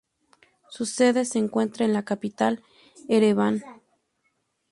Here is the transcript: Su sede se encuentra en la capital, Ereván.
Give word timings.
Su 0.67 0.87
sede 0.87 1.25
se 1.25 1.37
encuentra 1.37 1.85
en 1.85 1.93
la 1.93 2.01
capital, 2.03 2.63
Ereván. 3.07 3.63